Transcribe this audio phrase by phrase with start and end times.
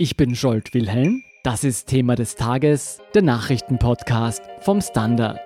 [0.00, 1.24] Ich bin Scholt Wilhelm.
[1.42, 5.40] Das ist Thema des Tages, der Nachrichtenpodcast vom Standard.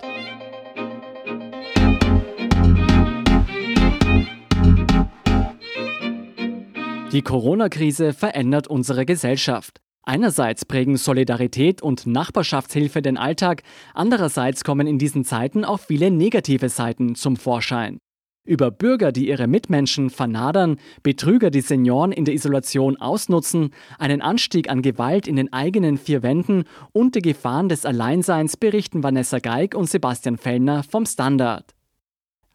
[7.13, 9.81] Die Corona-Krise verändert unsere Gesellschaft.
[10.03, 13.63] Einerseits prägen Solidarität und Nachbarschaftshilfe den Alltag,
[13.95, 18.02] andererseits kommen in diesen Zeiten auch viele negative Seiten zum Vorschein.
[18.45, 23.71] Über Bürger, die ihre Mitmenschen vernadern, Betrüger, die Senioren in der Isolation ausnutzen,
[24.01, 29.05] einen Anstieg an Gewalt in den eigenen vier Wänden und die Gefahren des Alleinseins berichten
[29.05, 31.73] Vanessa Geig und Sebastian Fellner vom Standard.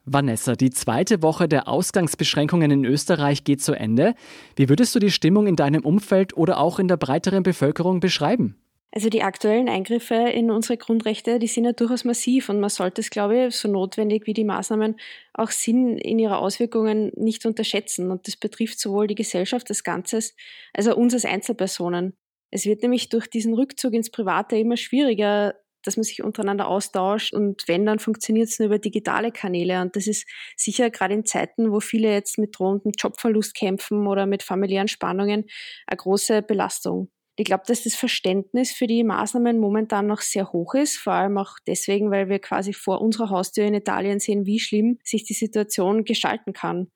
[0.03, 4.13] Vanessa, die zweite Woche der Ausgangsbeschränkungen in Österreich geht zu Ende.
[4.57, 8.57] Wie würdest du die Stimmung in deinem Umfeld oder auch in der breiteren Bevölkerung beschreiben?
[8.93, 13.01] Also die aktuellen Eingriffe in unsere Grundrechte, die sind ja durchaus massiv und man sollte
[13.01, 14.95] es, glaube ich, so notwendig wie die Maßnahmen
[15.33, 18.09] auch sind, in ihrer Auswirkungen nicht unterschätzen.
[18.11, 20.35] Und das betrifft sowohl die Gesellschaft als Ganzes,
[20.73, 22.15] als auch uns als Einzelpersonen.
[22.49, 27.33] Es wird nämlich durch diesen Rückzug ins Private immer schwieriger, dass man sich untereinander austauscht
[27.33, 29.81] und wenn, dann funktioniert es nur über digitale Kanäle.
[29.81, 34.25] Und das ist sicher gerade in Zeiten, wo viele jetzt mit drohendem Jobverlust kämpfen oder
[34.25, 35.45] mit familiären Spannungen,
[35.87, 37.09] eine große Belastung.
[37.39, 41.37] Ich glaube, dass das Verständnis für die Maßnahmen momentan noch sehr hoch ist, vor allem
[41.37, 45.35] auch deswegen, weil wir quasi vor unserer Haustür in Italien sehen, wie schlimm sich die
[45.35, 46.87] Situation gestalten kann.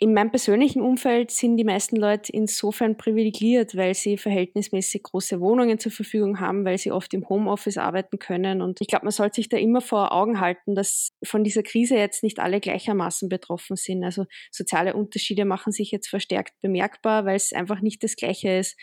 [0.00, 5.80] In meinem persönlichen Umfeld sind die meisten Leute insofern privilegiert, weil sie verhältnismäßig große Wohnungen
[5.80, 8.62] zur Verfügung haben, weil sie oft im Homeoffice arbeiten können.
[8.62, 11.96] Und ich glaube, man sollte sich da immer vor Augen halten, dass von dieser Krise
[11.96, 14.04] jetzt nicht alle gleichermaßen betroffen sind.
[14.04, 18.76] Also soziale Unterschiede machen sich jetzt verstärkt bemerkbar, weil es einfach nicht das Gleiche ist,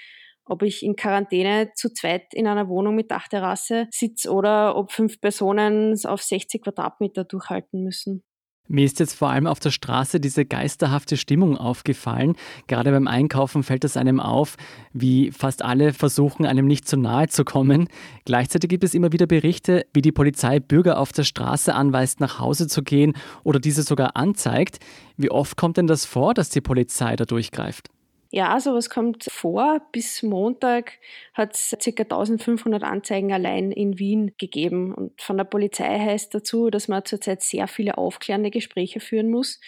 [0.46, 5.20] ob ich in Quarantäne zu zweit in einer Wohnung mit Dachterrasse sitze oder ob fünf
[5.20, 8.24] Personen auf 60 Quadratmeter durchhalten müssen.
[8.68, 12.36] Mir ist jetzt vor allem auf der Straße diese geisterhafte Stimmung aufgefallen.
[12.66, 14.56] Gerade beim Einkaufen fällt es einem auf,
[14.92, 17.88] wie fast alle versuchen, einem nicht zu nahe zu kommen.
[18.26, 22.40] Gleichzeitig gibt es immer wieder Berichte, wie die Polizei Bürger auf der Straße anweist, nach
[22.40, 23.14] Hause zu gehen
[23.44, 24.80] oder diese sogar anzeigt.
[25.16, 27.90] Wie oft kommt denn das vor, dass die Polizei da durchgreift?
[28.32, 29.82] Ja, sowas kommt vor.
[29.92, 31.00] Bis Montag
[31.34, 32.04] hat es ca.
[32.04, 34.94] 1500 Anzeigen allein in Wien gegeben.
[34.94, 39.60] Und von der Polizei heißt dazu, dass man zurzeit sehr viele aufklärende Gespräche führen muss.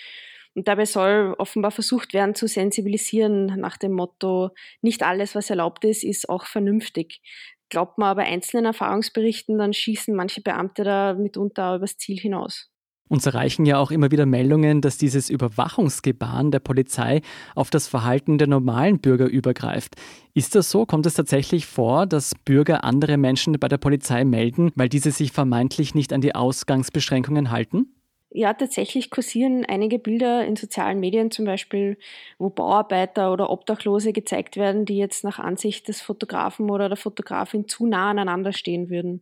[0.55, 4.49] Und dabei soll offenbar versucht werden zu sensibilisieren nach dem Motto,
[4.81, 7.21] nicht alles, was erlaubt ist, ist auch vernünftig.
[7.69, 12.71] Glaubt man aber einzelnen Erfahrungsberichten, dann schießen manche Beamte da mitunter übers Ziel hinaus.
[13.09, 17.21] Uns erreichen ja auch immer wieder Meldungen, dass dieses Überwachungsgebaren der Polizei
[17.55, 19.95] auf das Verhalten der normalen Bürger übergreift.
[20.33, 20.85] Ist das so?
[20.85, 25.31] Kommt es tatsächlich vor, dass Bürger andere Menschen bei der Polizei melden, weil diese sich
[25.31, 27.87] vermeintlich nicht an die Ausgangsbeschränkungen halten?
[28.29, 31.97] Ja, tatsächlich kursieren einige Bilder in sozialen Medien zum Beispiel,
[32.37, 37.67] wo Bauarbeiter oder Obdachlose gezeigt werden, die jetzt nach Ansicht des Fotografen oder der Fotografin
[37.69, 39.21] zu nah aneinander stehen würden.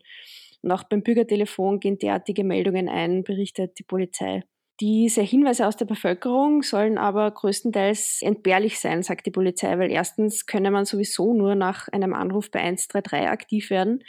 [0.65, 4.41] Und auch beim Bürgertelefon gehen derartige Meldungen ein, berichtet die Polizei.
[4.81, 10.47] Diese Hinweise aus der Bevölkerung sollen aber größtenteils entbehrlich sein, sagt die Polizei, weil erstens
[10.47, 14.03] könne man sowieso nur nach einem Anruf bei 133 aktiv werden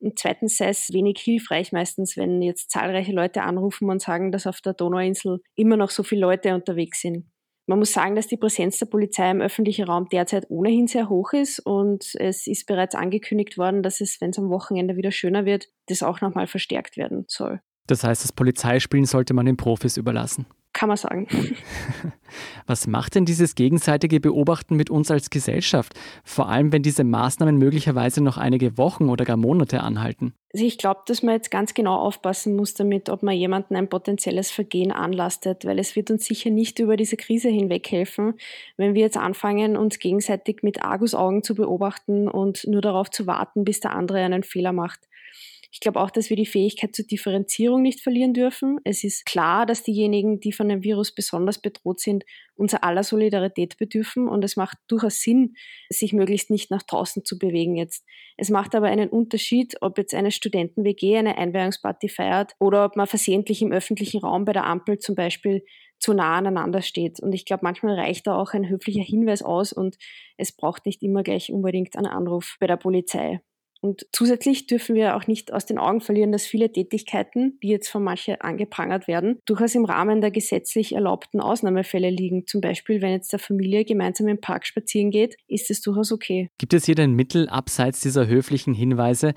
[0.00, 4.46] und zweitens sei es wenig hilfreich meistens, wenn jetzt zahlreiche Leute anrufen und sagen, dass
[4.46, 7.26] auf der Donauinsel immer noch so viele Leute unterwegs sind.
[7.68, 11.34] Man muss sagen, dass die Präsenz der Polizei im öffentlichen Raum derzeit ohnehin sehr hoch
[11.34, 15.44] ist und es ist bereits angekündigt worden, dass es, wenn es am Wochenende wieder schöner
[15.44, 17.60] wird, das auch nochmal verstärkt werden soll.
[17.86, 20.46] Das heißt, das Polizeispielen sollte man den Profis überlassen.
[20.78, 21.26] Kann man sagen.
[22.68, 25.92] Was macht denn dieses gegenseitige Beobachten mit uns als Gesellschaft?
[26.22, 30.34] Vor allem, wenn diese Maßnahmen möglicherweise noch einige Wochen oder gar Monate anhalten.
[30.52, 33.88] Also ich glaube, dass man jetzt ganz genau aufpassen muss damit, ob man jemanden ein
[33.88, 38.34] potenzielles Vergehen anlastet, weil es wird uns sicher nicht über diese Krise hinweg helfen,
[38.76, 43.64] wenn wir jetzt anfangen, uns gegenseitig mit Argusaugen zu beobachten und nur darauf zu warten,
[43.64, 45.07] bis der andere einen Fehler macht.
[45.70, 48.78] Ich glaube auch, dass wir die Fähigkeit zur Differenzierung nicht verlieren dürfen.
[48.84, 52.24] Es ist klar, dass diejenigen, die von dem Virus besonders bedroht sind,
[52.54, 55.54] unser aller Solidarität bedürfen und es macht durchaus Sinn,
[55.90, 58.04] sich möglichst nicht nach draußen zu bewegen jetzt.
[58.38, 63.06] Es macht aber einen Unterschied, ob jetzt eine Studenten-WG eine Einweihungsparty feiert oder ob man
[63.06, 65.62] versehentlich im öffentlichen Raum bei der Ampel zum Beispiel
[65.98, 67.20] zu nah aneinander steht.
[67.20, 69.98] Und ich glaube, manchmal reicht da auch ein höflicher Hinweis aus und
[70.38, 73.40] es braucht nicht immer gleich unbedingt einen Anruf bei der Polizei.
[73.80, 77.88] Und zusätzlich dürfen wir auch nicht aus den Augen verlieren, dass viele Tätigkeiten, die jetzt
[77.88, 82.46] von manchen angeprangert werden, durchaus im Rahmen der gesetzlich erlaubten Ausnahmefälle liegen.
[82.46, 86.50] Zum Beispiel, wenn jetzt der Familie gemeinsam im Park spazieren geht, ist es durchaus okay.
[86.58, 89.34] Gibt es hier denn Mittel abseits dieser höflichen Hinweise,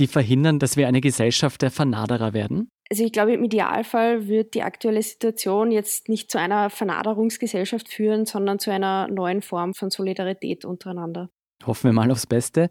[0.00, 2.68] die verhindern, dass wir eine Gesellschaft der Vernaderer werden?
[2.90, 8.26] Also ich glaube, im Idealfall wird die aktuelle Situation jetzt nicht zu einer Vernaderungsgesellschaft führen,
[8.26, 11.30] sondern zu einer neuen Form von Solidarität untereinander.
[11.66, 12.68] Hoffen wir mal aufs Beste.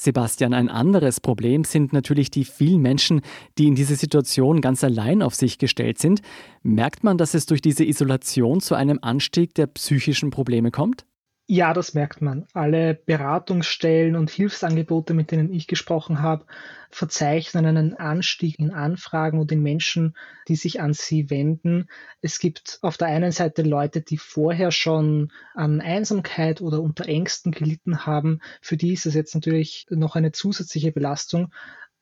[0.00, 3.20] Sebastian, ein anderes Problem sind natürlich die vielen Menschen,
[3.58, 6.22] die in diese Situation ganz allein auf sich gestellt sind.
[6.62, 11.04] Merkt man, dass es durch diese Isolation zu einem Anstieg der psychischen Probleme kommt?
[11.52, 12.46] Ja, das merkt man.
[12.52, 16.46] Alle Beratungsstellen und Hilfsangebote, mit denen ich gesprochen habe,
[16.90, 20.16] verzeichnen einen Anstieg in Anfragen und in Menschen,
[20.46, 21.88] die sich an sie wenden.
[22.20, 27.50] Es gibt auf der einen Seite Leute, die vorher schon an Einsamkeit oder unter Ängsten
[27.50, 28.38] gelitten haben.
[28.62, 31.52] Für die ist es jetzt natürlich noch eine zusätzliche Belastung.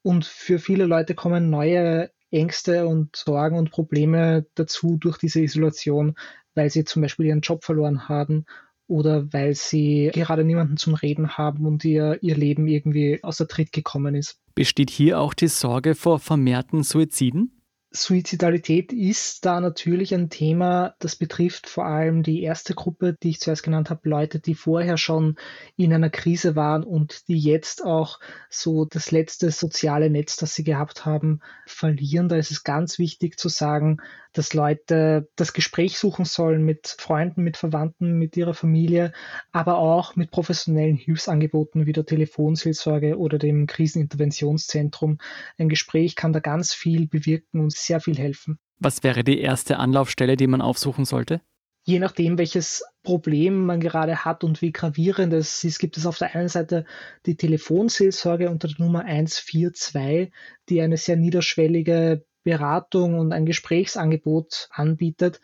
[0.02, 6.16] Und für viele Leute kommen neue Ängste und Sorgen und Probleme dazu durch diese Isolation,
[6.54, 8.44] weil sie zum Beispiel ihren Job verloren haben
[8.88, 13.72] oder weil sie gerade niemanden zum Reden haben und ihr, ihr Leben irgendwie außer Tritt
[13.72, 14.40] gekommen ist.
[14.54, 17.52] Besteht hier auch die Sorge vor vermehrten Suiziden?
[17.90, 23.40] Suizidalität ist da natürlich ein Thema, das betrifft vor allem die erste Gruppe, die ich
[23.40, 25.36] zuerst genannt habe, Leute, die vorher schon
[25.76, 28.20] in einer Krise waren und die jetzt auch
[28.50, 32.28] so das letzte soziale Netz, das sie gehabt haben, verlieren.
[32.28, 34.02] Da ist es ganz wichtig zu sagen,
[34.38, 39.12] dass Leute das Gespräch suchen sollen mit Freunden, mit Verwandten, mit ihrer Familie,
[39.50, 45.18] aber auch mit professionellen Hilfsangeboten wie der Telefonseelsorge oder dem Kriseninterventionszentrum.
[45.58, 48.58] Ein Gespräch kann da ganz viel bewirken und sehr viel helfen.
[48.78, 51.40] Was wäre die erste Anlaufstelle, die man aufsuchen sollte?
[51.88, 56.18] je nachdem, welches Problem man gerade hat und wie gravierend es ist, gibt es auf
[56.18, 56.84] der einen Seite
[57.24, 60.30] die Telefonseelsorge unter der Nummer 142,
[60.68, 65.42] die eine sehr niederschwellige Beratung und ein Gesprächsangebot anbietet.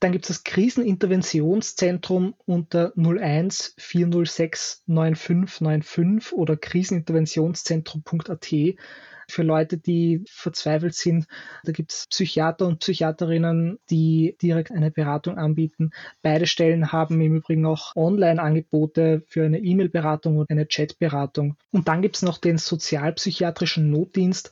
[0.00, 8.54] Dann gibt es das Kriseninterventionszentrum unter 01 406 9595 oder kriseninterventionszentrum.at
[9.30, 11.26] für Leute, die verzweifelt sind.
[11.64, 15.90] Da gibt es Psychiater und Psychiaterinnen, die direkt eine Beratung anbieten.
[16.22, 21.58] Beide Stellen haben im Übrigen auch Online-Angebote für eine E-Mail-Beratung und eine Chat-Beratung.
[21.72, 24.50] Und dann gibt es noch den sozialpsychiatrischen Notdienst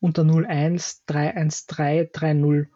[0.00, 2.68] unter 01 313 30.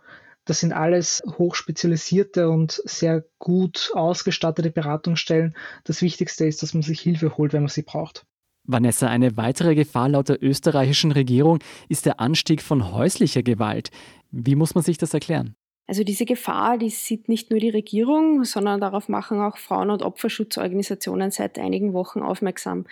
[0.44, 5.54] Das sind alles hochspezialisierte und sehr gut ausgestattete Beratungsstellen.
[5.84, 8.26] Das Wichtigste ist, dass man sich Hilfe holt, wenn man sie braucht.
[8.66, 13.90] Vanessa, eine weitere Gefahr laut der österreichischen Regierung ist der Anstieg von häuslicher Gewalt.
[14.30, 15.54] Wie muss man sich das erklären?
[15.86, 20.02] Also diese Gefahr, die sieht nicht nur die Regierung, sondern darauf machen auch Frauen- und
[20.02, 22.86] Opferschutzorganisationen seit einigen Wochen aufmerksam.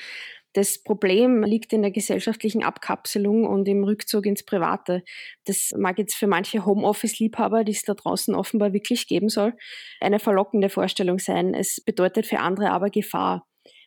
[0.55, 5.03] Das Problem liegt in der gesellschaftlichen Abkapselung und im Rückzug ins Private.
[5.47, 9.55] Das mag jetzt für manche Homeoffice-Liebhaber, die es da draußen offenbar wirklich geben soll,
[10.01, 11.55] eine verlockende Vorstellung sein.
[11.55, 13.47] Es bedeutet für andere aber Gefahr.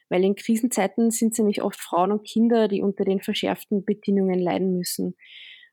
[0.09, 4.39] Weil in Krisenzeiten sind es nämlich oft Frauen und Kinder, die unter den verschärften Bedingungen
[4.39, 5.15] leiden müssen.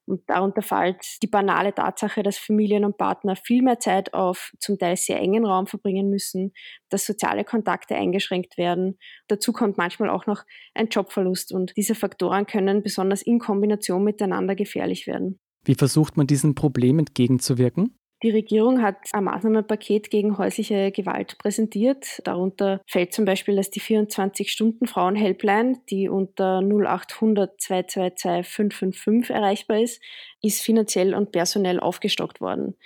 [0.07, 4.79] Und darunter fällt die banale Tatsache, dass Familien und Partner viel mehr Zeit auf zum
[4.79, 6.53] Teil sehr engen Raum verbringen müssen,
[6.89, 8.99] dass soziale Kontakte eingeschränkt werden.
[9.29, 10.45] Dazu kommt manchmal auch noch
[10.75, 15.39] ein Jobverlust und diese Faktoren können besonders in Kombination miteinander gefährlich werden.
[15.65, 17.97] Wie versucht man diesem Problem entgegenzuwirken?
[18.23, 22.21] Die Regierung hat ein Maßnahmenpaket gegen häusliche Gewalt präsentiert.
[22.23, 30.01] Darunter fällt zum Beispiel, dass die 24-Stunden-Frauen-Helpline, die unter 0800 222 555 erreichbar ist,
[30.41, 32.77] ist finanziell und personell aufgestockt worden.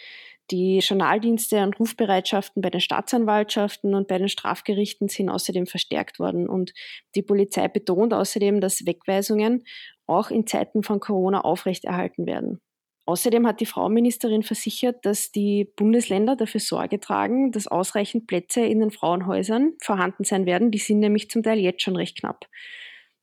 [0.50, 6.49] Die Journaldienste und Rufbereitschaften bei den Staatsanwaltschaften und bei den Strafgerichten sind außerdem verstärkt worden.
[6.49, 6.73] Und
[7.15, 9.65] die Polizei betont außerdem, dass Wegweisungen
[10.06, 12.60] auch in Zeiten von Corona aufrechterhalten werden.
[13.06, 18.81] Außerdem hat die Frauenministerin versichert, dass die Bundesländer dafür Sorge tragen, dass ausreichend Plätze in
[18.81, 20.72] den Frauenhäusern vorhanden sein werden.
[20.72, 22.46] Die sind nämlich zum Teil jetzt schon recht knapp.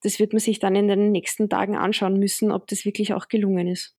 [0.01, 3.27] Das wird man sich dann in den nächsten Tagen anschauen müssen, ob das wirklich auch
[3.27, 3.95] gelungen ist.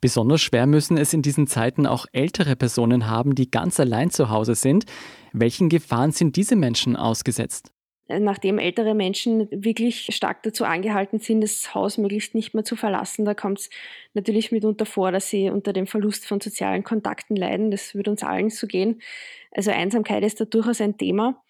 [0.00, 4.30] Besonders schwer müssen es in diesen Zeiten auch ältere Personen haben, die ganz allein zu
[4.30, 4.84] Hause sind.
[5.32, 7.72] Welchen Gefahren sind diese Menschen ausgesetzt?
[8.08, 13.24] Nachdem ältere Menschen wirklich stark dazu angehalten sind, das Haus möglichst nicht mehr zu verlassen,
[13.24, 13.70] da kommt es
[14.14, 17.70] natürlich mitunter vor, dass sie unter dem Verlust von sozialen Kontakten leiden.
[17.70, 19.00] Das würde uns allen so gehen.
[19.50, 21.42] Also Einsamkeit ist da durchaus ein Thema.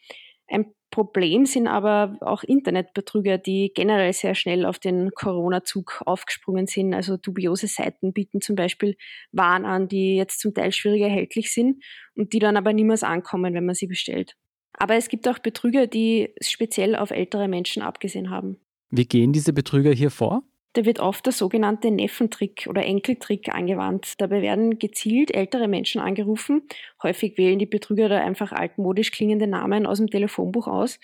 [0.49, 6.95] Ein Problem sind aber auch Internetbetrüger, die generell sehr schnell auf den Corona-Zug aufgesprungen sind.
[6.95, 8.97] Also dubiose Seiten bieten zum Beispiel
[9.33, 11.85] Waren an, die jetzt zum Teil schwieriger erhältlich sind
[12.15, 14.37] und die dann aber niemals ankommen, wenn man sie bestellt.
[14.77, 18.59] Aber es gibt auch Betrüger, die speziell auf ältere Menschen abgesehen haben.
[18.91, 20.43] Wie gehen diese Betrüger hier vor?
[20.75, 24.21] Da wird oft der sogenannte Neffentrick oder Enkeltrick angewandt.
[24.21, 26.63] Dabei werden gezielt ältere Menschen angerufen.
[27.03, 31.01] Häufig wählen die Betrüger da einfach altmodisch klingende Namen aus dem Telefonbuch aus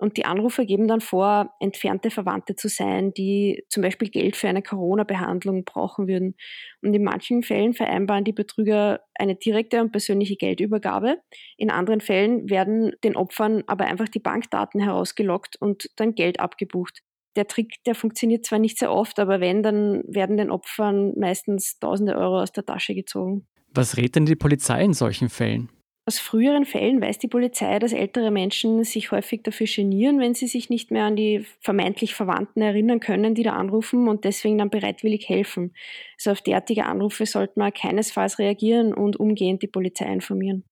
[0.00, 4.48] Und die Anrufer geben dann vor, entfernte Verwandte zu sein, die zum Beispiel Geld für
[4.48, 6.36] eine Corona-Behandlung brauchen würden.
[6.80, 11.18] Und in manchen Fällen vereinbaren die Betrüger eine direkte und persönliche Geldübergabe.
[11.58, 17.02] In anderen Fällen werden den Opfern aber einfach die Bankdaten herausgelockt und dann Geld abgebucht.
[17.36, 21.78] Der Trick, der funktioniert zwar nicht sehr oft, aber wenn, dann werden den Opfern meistens
[21.78, 23.46] tausende Euro aus der Tasche gezogen.
[23.74, 25.68] Was rät denn die Polizei in solchen Fällen?
[26.10, 30.48] Aus früheren Fällen weiß die Polizei, dass ältere Menschen sich häufig dafür genieren, wenn sie
[30.48, 34.70] sich nicht mehr an die vermeintlich Verwandten erinnern können, die da anrufen und deswegen dann
[34.70, 35.72] bereitwillig helfen.
[36.16, 40.64] Also auf derartige Anrufe sollte man keinesfalls reagieren und umgehend die Polizei informieren.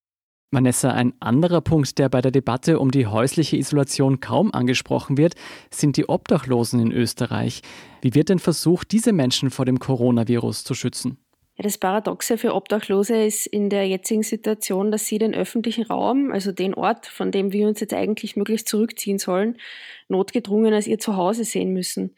[0.51, 5.37] Vanessa, ein anderer Punkt, der bei der Debatte um die häusliche Isolation kaum angesprochen wird,
[5.71, 7.63] sind die Obdachlosen in Österreich.
[8.03, 11.19] Wie wird denn versucht, diese Menschen vor dem Coronavirus zu schützen?
[11.59, 16.31] Ja, das Paradoxe für Obdachlose ist in der jetzigen Situation, dass sie den öffentlichen Raum,
[16.31, 19.59] also den Ort, von dem wir uns jetzt eigentlich möglichst zurückziehen sollen,
[20.09, 22.15] notgedrungen als ihr Zuhause sehen müssen.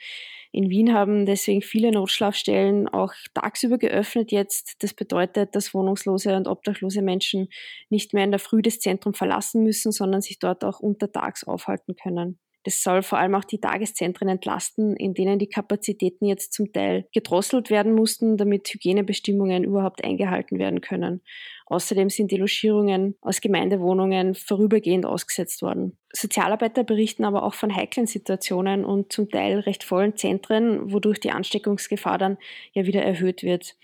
[0.52, 4.82] In Wien haben deswegen viele Notschlafstellen auch tagsüber geöffnet jetzt.
[4.82, 7.48] Das bedeutet, dass wohnungslose und obdachlose Menschen
[7.88, 11.94] nicht mehr in der Früh das Zentrum verlassen müssen, sondern sich dort auch untertags aufhalten
[11.96, 12.38] können.
[12.64, 17.06] Das soll vor allem auch die Tageszentren entlasten, in denen die Kapazitäten jetzt zum Teil
[17.12, 21.22] gedrosselt werden mussten, damit Hygienebestimmungen überhaupt eingehalten werden können.
[21.66, 25.96] Außerdem sind die Logierungen aus Gemeindewohnungen vorübergehend ausgesetzt worden.
[26.12, 31.30] Sozialarbeiter berichten aber auch von heiklen Situationen und zum Teil recht vollen Zentren, wodurch die
[31.30, 32.38] Ansteckungsgefahr dann
[32.72, 33.76] ja wieder erhöht wird.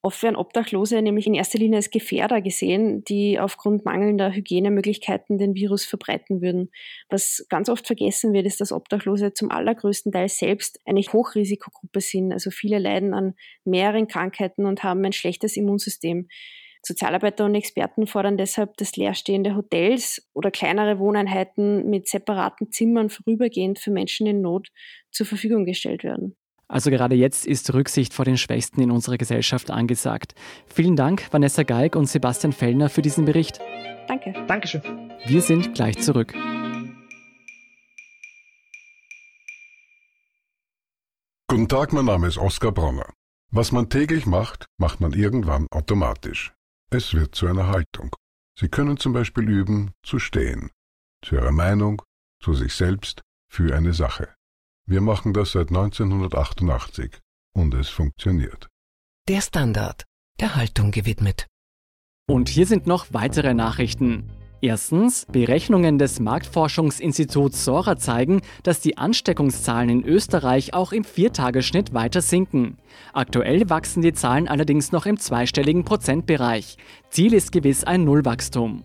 [0.00, 5.54] Oft werden Obdachlose nämlich in erster Linie als Gefährder gesehen, die aufgrund mangelnder Hygienemöglichkeiten den
[5.54, 6.70] Virus verbreiten würden.
[7.08, 12.32] Was ganz oft vergessen wird, ist, dass Obdachlose zum allergrößten Teil selbst eine Hochrisikogruppe sind.
[12.32, 16.28] Also viele leiden an mehreren Krankheiten und haben ein schlechtes Immunsystem.
[16.80, 23.80] Sozialarbeiter und Experten fordern deshalb, dass leerstehende Hotels oder kleinere Wohneinheiten mit separaten Zimmern vorübergehend
[23.80, 24.68] für Menschen in Not
[25.10, 26.37] zur Verfügung gestellt werden.
[26.68, 30.34] Also gerade jetzt ist Rücksicht vor den Schwächsten in unserer Gesellschaft angesagt.
[30.66, 33.58] Vielen Dank, Vanessa Geig und Sebastian Fellner, für diesen Bericht.
[34.06, 34.34] Danke.
[34.46, 34.82] Dankeschön.
[35.26, 36.34] Wir sind gleich zurück.
[41.48, 43.10] Guten Tag, mein Name ist Oskar Bronner.
[43.50, 46.52] Was man täglich macht, macht man irgendwann automatisch.
[46.90, 48.14] Es wird zu einer Haltung.
[48.58, 50.70] Sie können zum Beispiel üben, zu stehen.
[51.24, 52.02] Zu Ihrer Meinung,
[52.42, 54.37] zu sich selbst, für eine Sache.
[54.90, 57.18] Wir machen das seit 1988
[57.54, 58.68] und es funktioniert.
[59.28, 60.04] Der Standard,
[60.40, 61.46] der Haltung gewidmet.
[62.26, 64.30] Und hier sind noch weitere Nachrichten.
[64.62, 72.22] Erstens, Berechnungen des Marktforschungsinstituts Sora zeigen, dass die Ansteckungszahlen in Österreich auch im Viertagesschnitt weiter
[72.22, 72.78] sinken.
[73.12, 76.78] Aktuell wachsen die Zahlen allerdings noch im zweistelligen Prozentbereich.
[77.10, 78.84] Ziel ist gewiss ein Nullwachstum.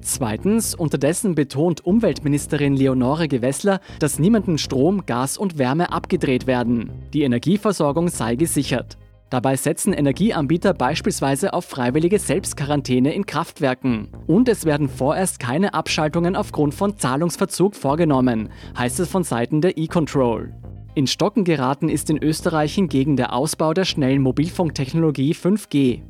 [0.00, 6.90] Zweitens, unterdessen betont Umweltministerin Leonore Gewessler, dass niemanden Strom, Gas und Wärme abgedreht werden.
[7.12, 8.96] Die Energieversorgung sei gesichert.
[9.30, 14.08] Dabei setzen Energieanbieter beispielsweise auf freiwillige Selbstquarantäne in Kraftwerken.
[14.26, 19.76] Und es werden vorerst keine Abschaltungen aufgrund von Zahlungsverzug vorgenommen, heißt es von Seiten der
[19.76, 20.54] E-Control.
[20.94, 26.02] In Stocken geraten ist in Österreich hingegen der Ausbau der schnellen Mobilfunktechnologie 5G.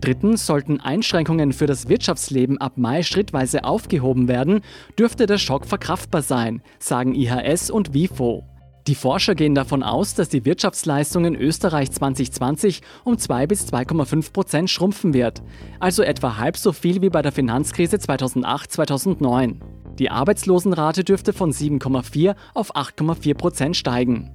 [0.00, 4.62] Drittens sollten Einschränkungen für das Wirtschaftsleben ab Mai schrittweise aufgehoben werden,
[4.98, 8.44] dürfte der Schock verkraftbar sein, sagen IHS und WIFO.
[8.86, 14.32] Die Forscher gehen davon aus, dass die Wirtschaftsleistung in Österreich 2020 um 2 bis 2,5
[14.32, 15.42] Prozent schrumpfen wird,
[15.80, 19.56] also etwa halb so viel wie bei der Finanzkrise 2008-2009.
[19.98, 24.30] Die Arbeitslosenrate dürfte von 7,4 auf 8,4 Prozent steigen.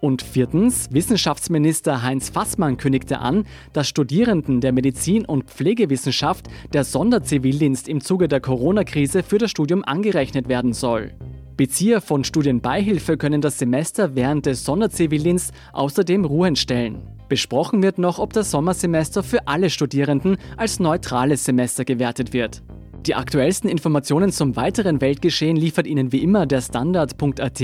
[0.00, 7.86] Und viertens, Wissenschaftsminister Heinz Fassmann kündigte an, dass Studierenden der Medizin- und Pflegewissenschaft der Sonderzivildienst
[7.86, 11.12] im Zuge der Corona-Krise für das Studium angerechnet werden soll.
[11.58, 17.02] Bezieher von Studienbeihilfe können das Semester während des Sonderzivildienst außerdem ruhen stellen.
[17.28, 22.62] Besprochen wird noch, ob das Sommersemester für alle Studierenden als neutrales Semester gewertet wird.
[23.06, 27.62] Die aktuellsten Informationen zum weiteren Weltgeschehen liefert Ihnen wie immer der Standard.at.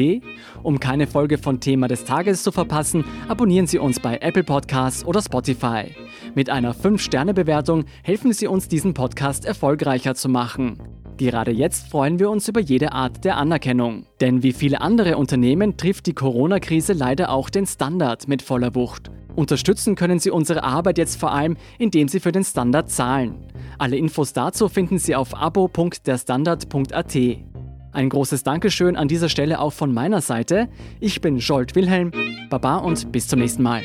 [0.62, 5.04] Um keine Folge von Thema des Tages zu verpassen, abonnieren Sie uns bei Apple Podcasts
[5.04, 5.94] oder Spotify.
[6.34, 10.78] Mit einer 5-Sterne-Bewertung helfen Sie uns, diesen Podcast erfolgreicher zu machen.
[11.18, 14.06] Gerade jetzt freuen wir uns über jede Art der Anerkennung.
[14.22, 19.10] Denn wie viele andere Unternehmen trifft die Corona-Krise leider auch den Standard mit voller Wucht.
[19.36, 23.34] Unterstützen können Sie unsere Arbeit jetzt vor allem, indem Sie für den Standard zahlen.
[23.78, 27.16] Alle Infos dazu finden Sie auf abo.derstandard.at.
[27.92, 30.68] Ein großes Dankeschön an dieser Stelle auch von meiner Seite.
[31.00, 32.12] Ich bin Jolt Wilhelm.
[32.50, 33.84] Baba und bis zum nächsten Mal.